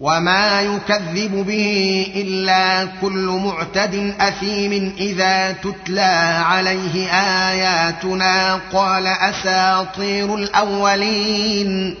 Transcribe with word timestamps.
وما 0.00 0.62
يكذب 0.62 1.46
به 1.46 2.06
الا 2.16 2.84
كل 2.84 3.40
معتد 3.44 4.14
اثيم 4.20 4.94
اذا 4.98 5.52
تتلى 5.52 6.42
عليه 6.44 7.08
اياتنا 7.12 8.54
قال 8.72 9.06
اساطير 9.06 10.34
الاولين 10.34 11.94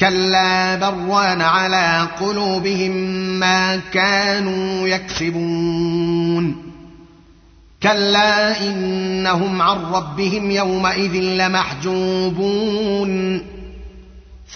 كلا 0.00 0.76
بران 0.76 1.42
على 1.42 2.08
قلوبهم 2.20 2.92
ما 3.40 3.76
كانوا 3.76 4.88
يكسبون 4.88 6.56
كلا 7.82 8.60
انهم 8.60 9.62
عن 9.62 9.76
ربهم 9.76 10.50
يومئذ 10.50 11.14
لمحجوبون 11.14 12.38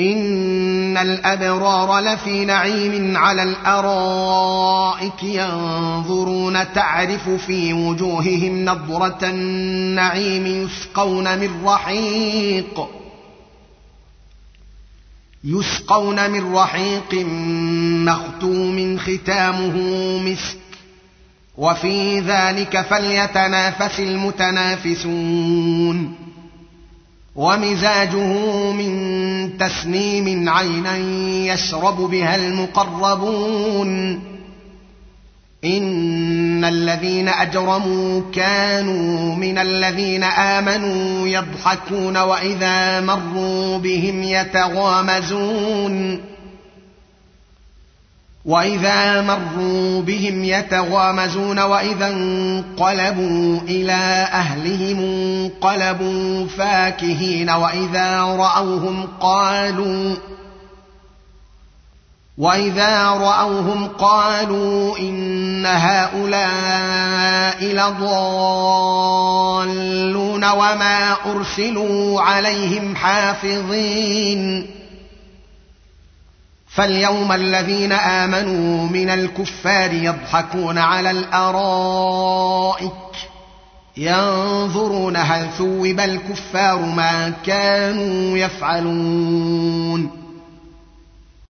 ان 0.00 0.96
الابرار 0.96 2.00
لفي 2.00 2.44
نعيم 2.44 3.16
على 3.16 3.42
الارائك 3.42 5.22
ينظرون 5.22 6.72
تعرف 6.72 7.28
في 7.28 7.72
وجوههم 7.72 8.64
نضره 8.64 9.18
النعيم 9.22 10.46
يسقون 10.46 11.38
من 11.38 11.64
رحيق 11.64 12.88
يسقون 15.44 16.30
من 16.30 16.54
رحيق 16.54 17.14
مختوم 18.04 18.98
ختامه 18.98 19.76
مسك 20.18 20.58
وفي 21.58 22.20
ذلك 22.20 22.80
فليتنافس 22.80 24.00
المتنافسون 24.00 25.40
ومزاجه 27.36 28.72
من 28.72 29.58
تسنيم 29.58 30.48
عينا 30.48 30.96
يشرب 31.52 31.96
بها 31.96 32.36
المقربون. 32.36 34.20
إن 35.64 36.64
الذين 36.64 37.28
أجرموا 37.28 38.22
كانوا 38.32 39.34
من 39.36 39.58
الذين 39.58 40.22
آمنوا 40.22 41.28
يضحكون 41.28 42.16
وإذا 42.16 43.00
مروا 43.00 43.78
بهم 43.78 44.22
يتغامزون. 44.22 46.20
وإذا 48.44 49.22
مروا 49.22 49.69
بهم 50.02 50.44
يتغامزون 50.44 51.58
وإذا 51.58 52.06
انقلبوا 52.06 53.60
إلى 53.60 54.28
أهلهم 54.32 54.98
انقلبوا 54.98 56.46
فاكهين 56.46 57.50
وإذا 57.50 58.20
رأوهم 58.20 59.08
قالوا 59.20 60.16
وإذا 62.38 63.08
رأوهم 63.08 63.88
قالوا 63.88 64.98
إن 64.98 65.66
هؤلاء 65.66 67.64
لضالون 67.64 68.90
وما 70.44 71.16
أرسلوا 71.26 72.20
عليهم 72.20 72.96
حافظين 72.96 74.79
فاليوم 76.70 77.32
الذين 77.32 77.92
آمنوا 77.92 78.88
من 78.88 79.10
الكفار 79.10 79.92
يضحكون 79.92 80.78
على 80.78 81.10
الأرائك 81.10 82.90
ينظرون 83.96 85.16
هل 85.16 85.48
ثوب 85.58 86.00
الكفار 86.00 86.78
ما 86.78 87.32
كانوا 87.44 88.38
يفعلون 88.38 90.19